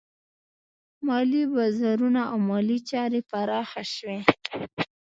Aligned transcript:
مالي 1.07 1.43
بازارونه 1.53 2.21
او 2.31 2.37
مالي 2.49 2.77
چارې 2.89 3.19
پراخه 3.29 3.83
شوې. 3.93 4.19